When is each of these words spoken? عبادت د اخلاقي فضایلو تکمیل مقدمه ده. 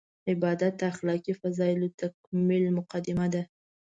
عبادت 0.29 0.73
د 0.77 0.81
اخلاقي 0.93 1.33
فضایلو 1.41 1.87
تکمیل 2.01 2.65
مقدمه 2.77 3.27
ده. 3.33 3.43